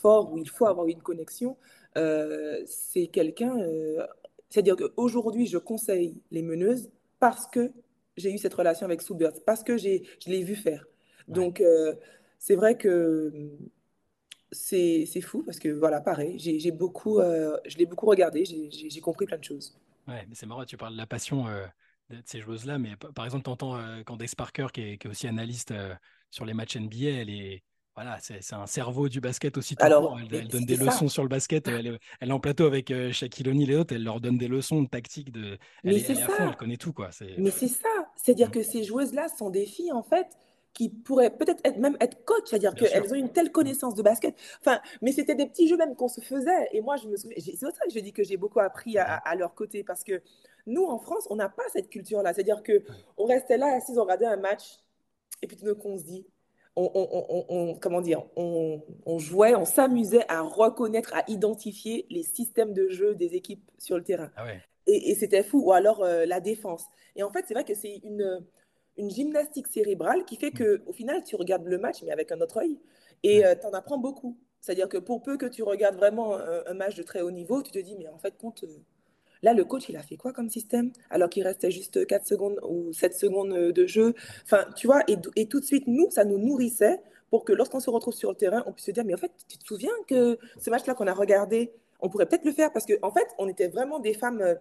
[0.00, 1.56] fort où il faut avoir une connexion.
[1.98, 3.58] Euh, c'est quelqu'un.
[3.60, 4.06] euh,
[4.48, 7.72] c'est-à-dire qu'aujourd'hui, je conseille les meneuses parce que
[8.16, 10.86] j'ai eu cette relation avec Sue Bird, parce que je l'ai vu faire.
[11.28, 11.34] ouais.
[11.34, 11.94] Donc, euh,
[12.42, 13.32] c'est vrai que
[14.50, 19.00] c'est, c'est fou parce que, voilà, pareil, j'ai, beaucoup, euh, je l'ai beaucoup regardé, j'ai,
[19.00, 19.78] compris plein de choses.
[20.08, 21.64] Ouais, mais c'est marrant, tu parles de la passion euh,
[22.10, 25.28] de ces joueuses-là, mais par exemple, tu entends Candace Parker, qui est, qui est aussi
[25.28, 25.94] analyste euh,
[26.30, 27.62] sur les matchs NBA, elle est,
[27.94, 29.84] voilà, c'est un cerveau du basket aussi tout.
[29.84, 30.84] Alors, Elle, donne des ça.
[30.86, 31.68] leçons sur le basket.
[31.68, 33.94] Elle, est- elle est en plateau avec euh, Shaquille O'Neal et autres.
[33.94, 35.30] Elle leur donne des leçons de tactique.
[35.30, 36.56] De, elle Mais est, elle est à fond, elle ça.
[36.56, 37.12] connaît tout, quoi.
[37.12, 38.50] C'est, Mais c'est ça, c'est-à-dire Mm.
[38.50, 40.26] que ces joueuses-là sont des filles, en fait,
[40.74, 44.34] qui pourraient peut-être être, même être coach, c'est-à-dire qu'elles ont une telle connaissance de basket.
[44.60, 46.68] Enfin, mais c'était des petits jeux même qu'on se faisait.
[46.72, 48.96] Et moi, je me souviens, c'est pour ça que je dis que j'ai beaucoup appris
[48.98, 50.22] à, à leur côté, parce que
[50.66, 52.32] nous, en France, on n'a pas cette culture-là.
[52.32, 52.82] C'est-à-dire que
[53.18, 54.80] on restait là, assis, on regardait un match,
[55.42, 56.24] et puis tout d'un coup, on se dit,
[56.74, 62.06] on, on- on- on- comment dire, on, on jouait, on s'amusait à reconnaître, à identifier
[62.08, 64.30] les systèmes de jeu des équipes sur le terrain.
[64.36, 64.58] Ah ouais.
[64.86, 65.60] Et, et c'était fou.
[65.66, 66.86] Ou alors euh, la défense.
[67.14, 68.42] Et en fait, c'est vrai que c'est une,
[68.98, 70.54] une gymnastique cérébrale qui fait Mm.
[70.54, 72.78] que au final, tu regardes le match, mais avec un autre œil.
[73.22, 73.58] Et Ouais.
[73.58, 74.36] tu en apprends beaucoup.
[74.60, 77.62] C'est-à-dire que pour peu que tu regardes vraiment un, un match de très haut niveau,
[77.62, 78.78] tu te dis, mais en fait, compte, euh,
[79.42, 80.92] là, le coach, il a fait quoi comme système?
[81.10, 84.14] Alors qu'il restait juste 4 secondes ou 7 secondes euh, de jeu.
[84.44, 87.00] Enfin, tu vois, et, et tout de suite, nous, ça nous nourrissait
[87.30, 89.32] pour que lorsqu'on se retrouve sur le terrain, on puisse se dire, mais en fait,
[89.48, 92.84] tu te souviens que ce match-là qu'on a regardé, on pourrait peut-être le faire parce
[92.86, 94.56] qu'en en fait, on était vraiment des femmes.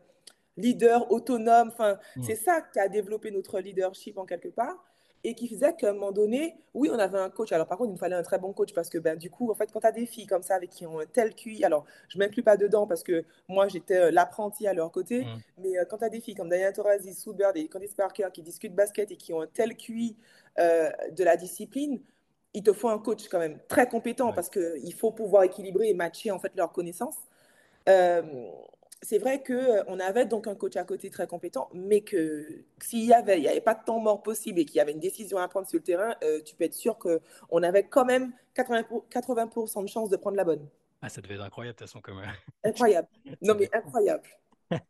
[0.58, 1.70] Leader autonome.
[1.70, 2.24] Enfin, Mm.
[2.24, 4.84] c'est ça qui a développé notre leadership en quelque part
[5.24, 7.52] et qui faisait qu'à un moment donné, oui, on avait un coach.
[7.52, 9.52] Alors, par contre, il nous fallait un très bon coach parce que, ben, du coup,
[9.52, 11.64] en fait, quand tu as des filles comme ça avec qui ont un tel QI,
[11.64, 15.22] alors, je ne m'inclus pas dedans parce que moi, j'étais euh, l'apprentie à leur côté,
[15.26, 15.28] Mm.
[15.60, 18.30] mais euh, quand tu as des filles comme Diana Taurasi, Sue Bird et Candice Parker
[18.34, 20.18] qui discutent basket et qui ont un tel QI
[20.60, 22.02] euh, de la discipline,
[22.56, 24.34] il te faut un coach quand même très compétent Ouais.
[24.36, 27.16] parce qu'il faut pouvoir équilibrer et matcher en fait leurs connaissances.
[29.02, 33.06] Euh, c'est vrai qu'on avait donc un coach à côté très compétent, mais que s'il
[33.06, 35.00] y avait, il n'y avait pas de temps mort possible et qu'il y avait une
[35.00, 38.34] décision à prendre sur le terrain, euh, tu peux être sûr qu'on avait quand même
[38.56, 39.50] 80%, 80
[39.84, 40.68] de chances de prendre la bonne.
[41.02, 42.20] Ah, ça devait être incroyable, de toute façon, comme.
[42.20, 42.26] euh,
[42.64, 43.08] Incroyable.
[43.42, 44.24] Non, mais incroyable.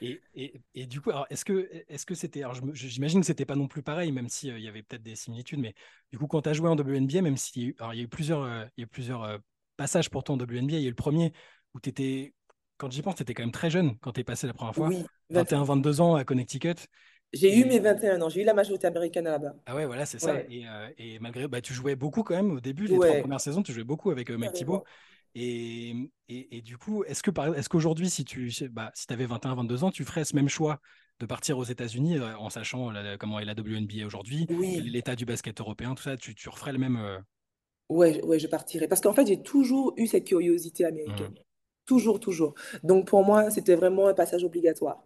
[0.00, 2.42] Et, et, et du coup, alors, est-ce que est-ce que c'était.
[2.74, 5.58] J'imagine que c'était pas non plus pareil, même s'il il y avait peut-être des similitudes,
[5.60, 5.74] mais
[6.12, 7.96] du coup, quand tu as joué en WNBA, même s'il y a eu, alors, il
[7.96, 9.38] y a eu plusieurs, euh, il y a eu plusieurs euh,
[9.78, 11.32] passages pour toi en WNBA, il y a eu le premier
[11.74, 12.34] où tu étais.
[12.78, 14.74] Quand j'y pense, tu étais quand même très jeune quand tu es passé la première
[14.74, 14.88] fois.
[14.88, 15.64] Oui, 21.
[15.64, 16.74] 21-22 ans à Connecticut.
[17.32, 19.54] J'ai eu Et, mes 21 ans, j'ai eu la majorité américaine là-bas.
[19.66, 20.34] ah ouais, voilà, c'est ça.
[20.34, 23.16] Ouais, Et, euh, et malgré, bah, tu jouais beaucoup quand même au début, les trois
[23.16, 24.84] ouais, premières saisons, tu jouais beaucoup avec euh, Mike Thibault.
[25.34, 25.94] Et,
[26.28, 30.04] et, du coup, est-ce que est-ce qu'aujourd'hui, si tu bah, si avais 21-22 ans, tu
[30.04, 30.80] ferais ce même choix
[31.20, 34.80] de partir aux États-Unis euh, en sachant la- comment est la WNBA aujourd'hui, est Oui,
[34.80, 36.96] l'état du basket européen, tout ça, tu, tu referais le même.
[36.96, 37.18] euh,
[37.88, 38.88] ouais, ouais, je partirai.
[38.88, 41.34] Parce qu'en fait, j'ai toujours eu cette curiosité américaine.
[41.88, 42.54] Toujours, toujours.
[42.84, 45.02] Donc pour moi, c'était vraiment un passage obligatoire.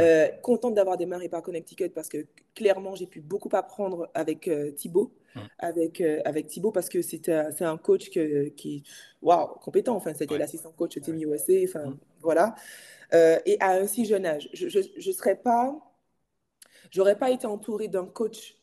[0.00, 4.72] Euh, contente d'avoir démarré par Connecticut parce que clairement, j'ai pu beaucoup apprendre avec euh,
[4.72, 5.12] Thibaut,
[5.60, 8.82] avec, euh, avec Thibaut parce que c'est un coach que- qui est
[9.22, 9.94] waouh, compétent.
[9.94, 11.52] Enfin, c'était ouais, l'assistant coach de ouais, Team USA.
[11.68, 12.56] Enfin, voilà.
[13.12, 15.78] Euh, et à un si jeune âge, je ne serais pas,
[16.90, 18.56] j'aurais pas été entourée d'un coach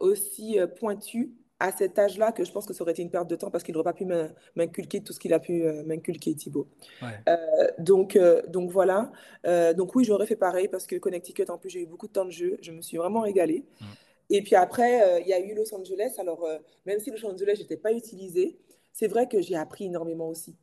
[0.00, 3.36] aussi pointu à cet âge-là que je pense que ça aurait été une perte de
[3.36, 6.34] temps parce qu'il n'aurait pas pu m'in- m'inculquer tout ce qu'il a pu euh, m'inculquer,
[6.34, 6.66] Thibaut.
[7.02, 9.12] ouais, Euh, donc, euh, donc voilà.
[9.46, 12.12] Euh, donc oui, j'aurais fait pareil parce que Connecticut, en plus, j'ai eu beaucoup de
[12.12, 12.58] temps de jeu.
[12.62, 13.64] Je me suis vraiment régalée.
[13.80, 13.86] hum,
[14.30, 16.14] Et puis après, il y a eu Los Angeles.
[16.18, 16.48] Alors,
[16.86, 18.58] même si Los Angeles n'était pas utilisé,
[18.92, 20.56] c'est vrai que j'ai appris énormément aussi.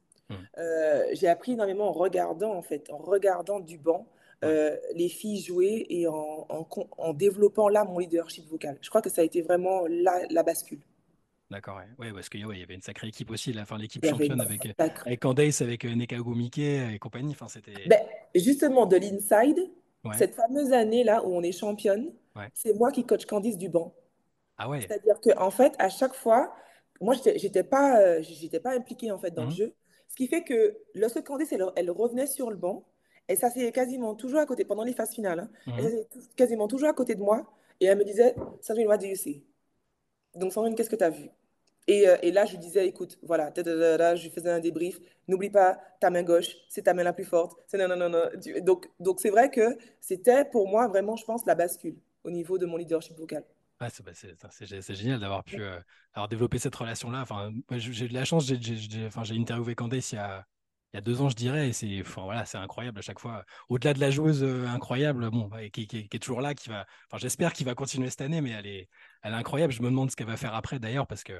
[0.58, 4.08] Euh, j'ai appris énormément en regardant, en fait, en regardant du banc,
[4.42, 4.50] ouais.
[4.50, 8.78] euh, les filles jouer et en, en con- en développant là mon leadership vocal.
[8.82, 10.82] Je crois que ça a été vraiment la, la bascule.
[11.50, 11.88] D'accord, ouais.
[11.98, 14.68] Ouais, parce qu'il ouais, y avait une sacrée équipe aussi, la fin, l'équipe championne avec,
[14.78, 17.32] sacrée avec Candace, avec euh, Neka Ogumike et compagnie.
[17.32, 17.74] Enfin, c'était.
[17.86, 18.00] Ben,
[18.36, 19.60] justement, de l'inside,
[20.04, 22.12] Ouais, cette fameuse année-là où on est championne,
[22.54, 23.94] c'est moi qui coach Candice Duban.
[24.58, 24.82] Ah ouais.
[24.82, 26.54] C'est-à-dire que en fait, à chaque fois,
[27.02, 29.76] moi, j'étais j'étais pas, euh, j'étais pas impliquée en fait dans le Mhm, jeu.
[30.10, 32.86] Ce qui fait que lorsque Candice, elle, elle revenait sur le banc,
[33.30, 36.24] et ça c'est quasiment toujours à côté, pendant les phases finales, hein, elle mhm.
[36.36, 39.44] quasiment toujours à côté de moi, et elle me disait, Sandrine, what do you see?
[40.36, 41.30] Donc, Sandrine, qu'est-ce que tu as vu?
[41.88, 44.60] Et, euh, et là, je lui disais, écoute, voilà, ta, ta, je lui faisais un
[44.60, 45.00] débrief.
[45.28, 47.58] N'oublie pas, ta main gauche, c'est ta main la plus forte.
[47.68, 48.24] C'est non, non, non,
[48.62, 52.58] Donc, donc c'est vrai que c'était pour moi vraiment, je pense, la bascule au niveau
[52.58, 53.44] de mon leadership vocal.
[53.80, 55.80] Ouais, c'est bah, c'est- génial d'avoir pu euh,
[56.14, 57.22] avoir développé cette relation-là.
[57.22, 60.46] Enfin, j'ai de la chance, j'ai interviewé Candace il y a,
[60.94, 63.20] il y a deux ans, je dirais, et c'est enfin, voilà, c'est incroyable à chaque
[63.20, 63.44] fois.
[63.70, 66.70] Au-delà de la joueuse euh, incroyable, bon, et qui, qui- qui est toujours là, qui
[66.70, 68.90] va, enfin, j'espère qu'il va continuer cette année, mais elle est,
[69.24, 69.74] elle est incroyable.
[69.74, 71.34] Je me demande ce qu'elle va faire après d'ailleurs, parce que,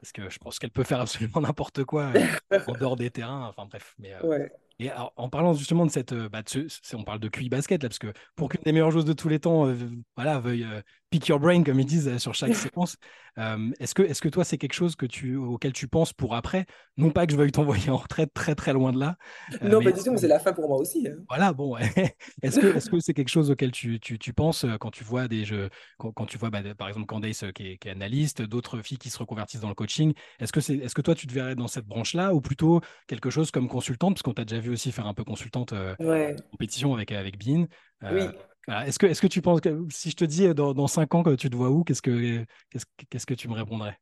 [0.00, 3.46] parce que je pense qu'elle peut faire absolument n'importe quoi euh, en dehors des terrains.
[3.48, 4.52] Enfin bref, mais euh, Ouais.
[4.78, 7.48] et alors, en parlant justement de cette, bah, de ce- c'est- on parle de QI
[7.48, 9.72] basket là, parce que pour qu'une des meilleures joueuses de tous les temps,
[10.16, 10.66] voilà, veuille
[11.12, 12.96] pick your brain comme ils disent euh, sur chaque séquence,
[13.38, 16.34] euh, est-ce que, est-ce que toi c'est quelque chose que tu, auquel tu penses pour
[16.34, 16.66] après?
[16.96, 19.16] Non pas que je veuille t'envoyer en retraite très très loin de là,
[19.62, 21.06] euh, Non, mais est-ce tout, que, c'est la fin pour moi aussi.
[21.06, 21.16] hein.
[21.28, 21.76] voilà, bon.
[22.42, 25.28] Est-ce que, est-ce que c'est quelque chose auquel tu, tu, tu penses quand tu vois
[25.28, 28.42] des jeux, quand, quand tu vois bah, par exemple Candace qui est, qui est analyste,
[28.42, 31.26] d'autres filles qui se reconvertissent dans le coaching, est-ce que c'est, est-ce que toi tu
[31.26, 34.60] te verrais dans cette branche-là ou plutôt quelque chose comme consultante, parce qu'on t'a déjà
[34.60, 36.36] vu aussi faire un peu consultante euh, Ouais.
[36.50, 37.66] compétition avec, avec Bean.
[38.10, 38.26] Oui.
[38.66, 38.86] Voilà.
[38.86, 41.22] Est-ce que, est-ce que tu penses que si je te dis dans, dans 5 ans
[41.22, 43.98] que tu te vois où, qu'est-ce que, qu'est-ce, qu'est-ce que tu me répondrais?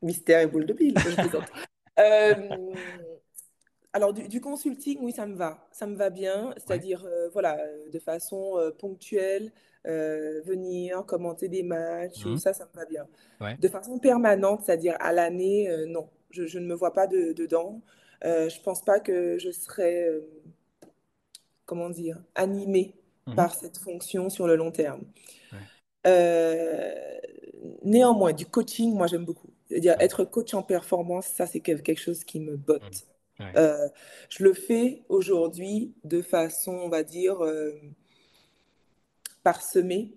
[0.00, 1.44] Mystère et boule de plaisante.
[1.98, 2.34] Euh,
[3.92, 5.68] alors, du, du consulting, oui, ça me va.
[5.72, 6.48] Ça me va bien.
[6.48, 6.54] Ouais.
[6.56, 7.58] C'est-à-dire, euh, voilà,
[7.92, 9.52] de façon euh, ponctuelle,
[9.84, 12.38] venir commenter des matchs, Mhm.
[12.38, 13.06] ça, ça me va bien.
[13.42, 13.56] Ouais.
[13.58, 16.08] De façon permanente, c'est-à-dire à l'année, non.
[16.30, 17.82] Je, je ne me vois pas de- dedans.
[18.22, 20.08] Je pense pas que je serais,
[21.66, 22.94] comment dire, animée
[23.26, 23.36] Mhm.
[23.36, 25.02] par cette fonction sur le long terme.
[25.52, 25.58] Ouais.
[26.06, 27.18] Euh,
[27.84, 29.50] néanmoins, du coaching, moi j'aime beaucoup.
[29.68, 32.56] C'est-à-dire être coach en performance, ça c'est que- quelque chose qui me Mhm.
[32.58, 33.06] botte.
[33.40, 33.52] Ouais.
[33.56, 33.88] Euh,
[34.28, 37.72] je le fais aujourd'hui de façon, on va dire, euh,
[39.42, 40.12] parsemée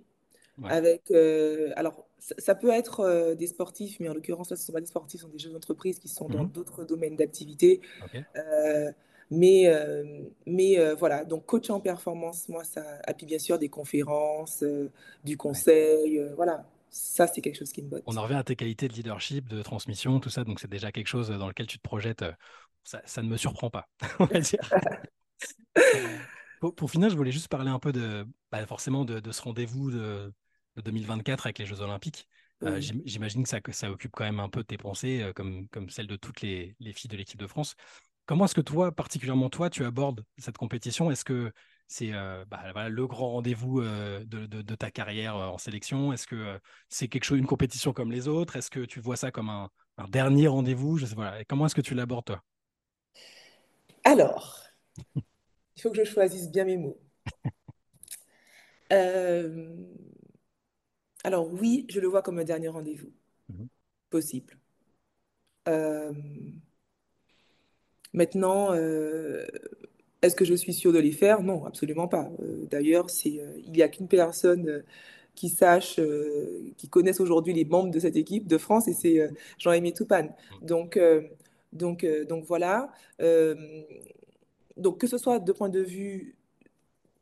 [0.61, 0.71] Ouais.
[0.71, 1.11] avec...
[1.11, 4.73] euh, alors, ça, ça peut être des sportifs, mais en l'occurrence, là, ce ne sont
[4.73, 6.51] pas des sportifs, ce sont des jeunes entreprises qui sont dans Mhm.
[6.51, 7.81] d'autres domaines d'activité.
[8.03, 8.23] Ok.
[9.31, 10.03] Mais, euh,
[10.45, 14.63] mais euh, voilà, donc coach en performance, moi, ça, et puis bien sûr des conférences,
[14.63, 14.91] euh,
[15.23, 18.17] du conseil, voilà, ça c'est quelque chose qui me On botte.
[18.17, 21.07] en revient à tes qualités de leadership, de transmission, tout ça, donc c'est déjà quelque
[21.07, 22.23] chose dans lequel tu te projettes.
[22.83, 24.75] Ça, ça ne me surprend pas, on va dire.
[26.59, 29.41] Pour, pour finir, je voulais juste parler un peu de, bah, forcément de, de ce
[29.41, 30.33] rendez-vous de,
[30.75, 32.27] de 2024 avec les Jeux Olympiques.
[32.65, 35.67] Euh, j'imagine que ça, que ça occupe quand même un peu tes pensées, euh, comme,
[35.69, 37.75] comme celle de toutes les, les filles de l'équipe de France.
[38.25, 41.11] Comment est-ce que toi, particulièrement toi, tu abordes cette compétition?
[41.11, 41.51] Est-ce que
[41.88, 45.57] c'est euh, bah, voilà, le grand rendez-vous euh, de, de- de ta carrière euh, en
[45.59, 46.11] sélection?
[46.11, 46.59] Est-ce que
[46.89, 48.55] c'est quelque chose, une compétition comme les autres?
[48.55, 50.97] Est-ce que tu vois ça comme un, un dernier rendez-vous?
[50.97, 51.39] Je sais, voilà.
[51.41, 52.41] Et comment est-ce que tu l'abordes, toi?
[54.05, 54.63] Alors,
[55.77, 56.99] il faut que je choisisse bien mes mots.
[61.25, 63.11] Alors oui, je le vois comme un dernier rendez-vous
[63.49, 63.67] Mhm.
[64.09, 64.57] possible.
[68.15, 69.45] Maintenant, euh,
[70.21, 71.43] est-ce que je suis sûre de les faire?
[71.43, 72.32] Non, absolument pas.
[72.41, 74.84] Euh, d'ailleurs, c'est, euh, il n'y a qu'une personne
[75.36, 75.99] qui sache,
[76.78, 80.34] qui connaisse aujourd'hui les membres de cette équipe de France, et c'est Jean-Aimé Toupane.
[80.62, 81.23] Donc, euh,
[81.73, 82.89] donc, euh, donc voilà.
[84.78, 86.36] Donc que ce soit de point de vue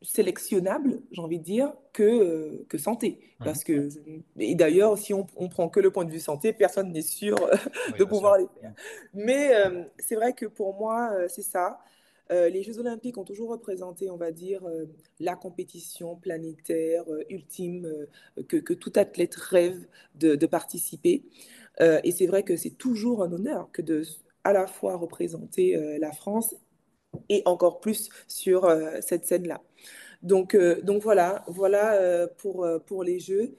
[0.04, 3.22] sélectionnable, j'ai envie de dire, que, euh, que santé.
[3.40, 3.46] Mhm.
[3.46, 3.90] Parce que,
[4.38, 7.50] et d'ailleurs, si on, on prend que le point de vue santé, personne n'est sûr
[7.88, 8.08] Oui, de sûr.
[8.08, 8.72] pouvoir les faire.
[8.72, 8.76] Mhm.
[9.14, 11.80] Mais euh, c'est vrai que pour moi, euh, c'est ça.
[12.32, 14.86] Euh, les Jeux Olympiques ont toujours représenté, on va dire, euh,
[15.20, 21.26] la compétition planétaire euh, ultime euh, que, que, tout athlète rêve de, de participer.
[21.82, 24.04] Euh, et c'est vrai que c'est toujours un honneur que de
[24.46, 26.56] à la fois représenter euh, la France
[27.30, 29.62] et encore plus sur euh, cette scène-là.
[30.24, 33.56] Donc, euh, donc voilà, voilà euh, pour, euh, pour les jeux.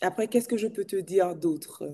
[0.00, 1.84] Après, qu'est-ce que je peux te dire d'autre?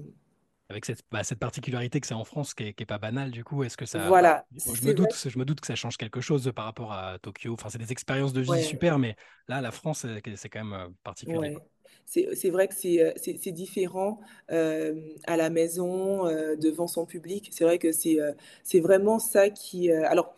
[0.71, 3.31] avec cette, bah, cette particularité que c'est en France qui est, qui est pas banale,
[3.31, 4.07] du coup, est-ce que ça.
[4.07, 5.31] Voilà, Bon, je me doute, vrai.
[5.31, 7.55] je me doute que ça change quelque chose par rapport à Tokyo.
[7.55, 9.17] Enfin, c'est des expériences de vie Ouais, super, mais
[9.49, 10.05] là, la France,
[10.37, 11.57] c'est quand même particulier, ouais.
[12.05, 14.95] C'est, vrai que c'est, différent euh,
[15.27, 17.49] à la maison, euh, devant son public.
[17.53, 18.33] C'est vrai que c'est, euh,
[18.81, 19.91] vraiment ça qui...
[19.91, 20.35] alors,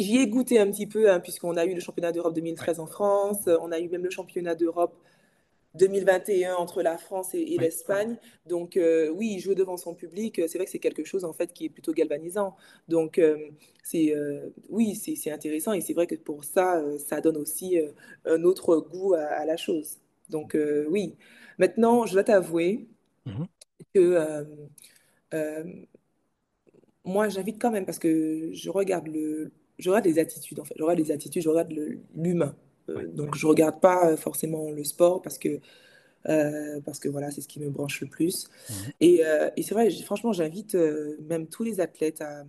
[0.00, 2.70] j'y ai goûté un petit peu, hein, puisqu'on a eu le championnat d'Europe Ouais.
[2.74, 4.96] 2013 en France, on a eu même le championnat d'Europe
[5.74, 7.70] 2021 entre la France et, et Oui.
[7.88, 8.16] l'Espagne.
[8.46, 11.52] Donc euh, oui, jouer devant son public, c'est vrai que c'est quelque chose en fait
[11.52, 12.56] qui est plutôt galvanisant.
[12.88, 13.36] Donc euh,
[13.82, 17.78] c'est euh, oui, c'est intéressant et c'est vrai que pour ça, ça donne aussi
[18.24, 19.98] un autre goût à, à la chose.
[20.30, 20.56] Donc
[20.90, 21.14] oui.
[21.58, 22.86] Maintenant, je dois t'avouer
[23.26, 23.44] Mhm.
[23.94, 24.74] que
[27.04, 30.74] moi, j'invite quand même parce que je regarde le, je regarde les attitudes en fait.
[30.76, 31.72] Je regarde les attitudes, je regarde
[32.14, 32.54] l'humain.
[32.88, 35.60] Euh, donc je regarde pas euh, forcément le sport parce que
[36.28, 38.48] euh, parce que voilà, c'est ce qui me branche le plus.
[38.70, 38.76] Mhm.
[39.00, 40.74] Et, euh, et c'est vrai, franchement, j'invite
[41.28, 42.44] même tous les athlètes à,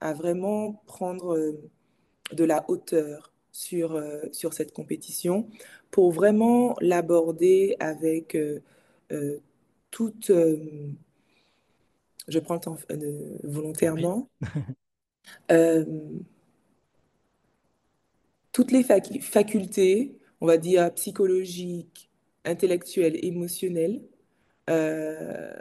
[0.00, 1.54] à vraiment prendre
[2.32, 5.48] de la hauteur sur, sur cette compétition
[5.90, 8.36] pour vraiment l'aborder avec
[9.90, 10.30] toute,
[12.28, 12.76] je prends le temps
[13.42, 14.28] volontairement,
[18.54, 22.08] toutes les fac- facultés, on va dire psychologiques,
[22.46, 24.00] intellectuelles, émotionnelles,
[24.70, 25.52] euh,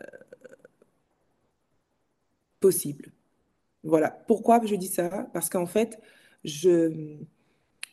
[2.62, 3.12] possibles.
[3.84, 4.10] Voilà.
[4.28, 5.28] Pourquoi je dis ça?
[5.34, 6.00] Parce qu'en fait,
[6.46, 7.28] il,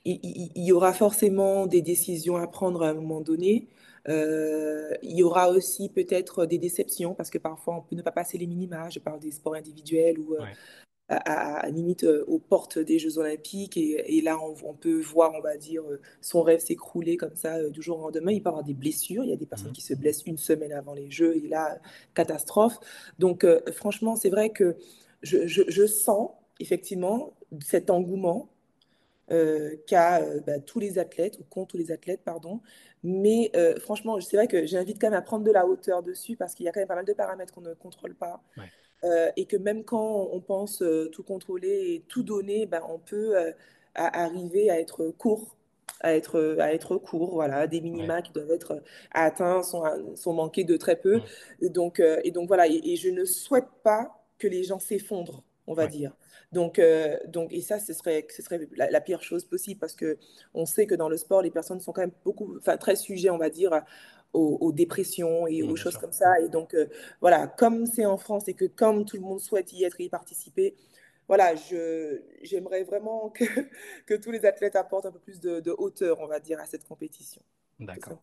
[0.04, 3.68] y aura forcément des décisions à prendre à un moment donné.
[4.08, 8.12] Euh, il y aura aussi peut-être des déceptions parce que parfois on peut ne pas
[8.12, 8.90] passer les minima.
[8.90, 10.44] Je parle des sports individuels ou euh.
[11.10, 15.00] À, à- limite euh, aux portes des Jeux Olympiques et, et là on, on peut
[15.00, 18.32] voir, on va dire, euh, son rêve s'écrouler comme ça euh, du jour au lendemain.
[18.32, 19.24] Il peut avoir des blessures.
[19.24, 19.74] Il y a des personnes Mhm.
[19.74, 21.78] qui se blessent une semaine avant les Jeux et là,
[22.14, 22.78] catastrophe.
[23.18, 24.76] Donc euh, franchement, c'est vrai que
[25.22, 28.50] je, je- je sens effectivement cet engouement
[29.30, 32.60] euh, euh, bah, tous les athlètes, ou qu'ont tous les athlètes, pardon.
[33.04, 36.36] Mais euh, franchement, c'est vrai que j'invite quand même à prendre de la hauteur dessus
[36.36, 38.42] parce qu'il y a quand même pas mal de paramètres qu'on ne contrôle pas.
[38.56, 38.72] Ouais.
[39.04, 42.98] Euh, et que même quand on pense euh, tout contrôler et tout donner, ben, on
[42.98, 43.52] peut euh,
[43.94, 45.56] à- arriver à être court,
[46.00, 48.12] à être, à être court, voilà, des Ouais.
[48.12, 48.82] minima qui doivent être
[49.12, 49.84] atteints sont,
[50.16, 51.16] sont manqués de très peu.
[51.16, 51.24] Mhm.
[51.62, 54.78] Et donc, euh, et donc voilà, et, et je ne souhaite pas que les gens
[54.78, 55.88] s'effondrent, on va Ouais.
[55.88, 56.14] dire.
[56.52, 59.94] Donc, euh, donc, et ça, ce serait, ce serait la, la pire chose possible parce
[59.94, 60.18] que
[60.54, 63.30] on sait que dans le sport, les personnes sont quand même beaucoup, enfin, très sujets,
[63.30, 63.82] on va dire,
[64.32, 65.98] aux, aux dépressions et aux choses sûr.
[65.98, 66.40] comme ça.
[66.40, 66.86] Et donc, euh,
[67.20, 70.04] voilà, comme c'est en France et que comme tout le monde souhaite y être et
[70.04, 70.74] y participer,
[71.28, 71.54] voilà,
[72.42, 73.44] j'aimerais vraiment que,
[74.06, 76.66] que tous les athlètes apportent un peu plus de, de hauteur, on va dire, à
[76.66, 77.42] cette compétition,
[77.80, 78.22] D'accord.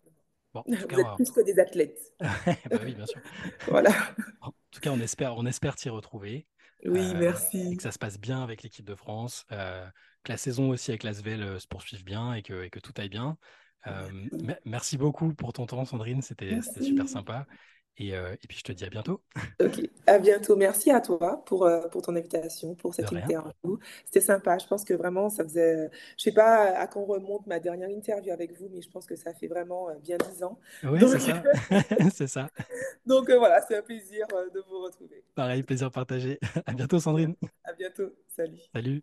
[0.54, 2.13] Bon, cas, Vous êtes on- plus que des athlètes.
[2.72, 3.22] bah oui, bien sûr.
[3.67, 3.91] Voilà.
[4.41, 6.48] En tout cas, on espère, on espère t'y retrouver.
[6.86, 7.78] Oui, euh, et merci.
[7.78, 9.88] que ça se passe bien avec l'équipe de France, euh,
[10.24, 13.10] que la saison aussi avec l'Asvel se poursuive bien et que, et que tout aille
[13.10, 13.38] bien.
[13.86, 14.46] Euh, Merci.
[14.46, 17.46] me- merci beaucoup pour ton temps, Sandrine, c'était super sympa.
[18.00, 19.24] Et, euh, et puis je te dis à bientôt.
[19.60, 20.56] Ok, à bientôt.
[20.56, 23.80] Merci à toi pour, euh, pour ton invitation, pour cette interview.
[24.06, 24.58] C'était sympa.
[24.60, 25.90] Je pense que vraiment, ça faisait.
[26.16, 29.16] Je sais pas à quand remonte ma dernière interview avec vous, mais je pense que
[29.16, 30.60] ça fait vraiment euh, bien dix ans.
[30.84, 31.44] Oui, c'est ça.
[32.13, 32.50] C'est ça.
[33.08, 35.24] donc euh, voilà, c'est un plaisir de vous retrouver.
[35.34, 36.40] Pareil, plaisir partagé.
[36.68, 37.36] À bientôt, Sandrine.
[37.63, 38.13] À bientôt.
[38.36, 38.60] Salut.
[38.76, 39.02] Salut.